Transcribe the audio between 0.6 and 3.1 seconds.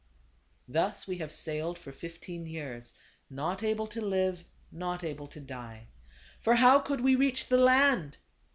"Thus we have sailed for fifteen years;